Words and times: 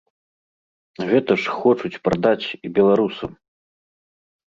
Гэта 1.09 1.31
ж 1.45 1.55
хочуць 1.59 2.01
прадаць 2.09 2.43
і 2.49 2.67
беларусам. 2.81 3.31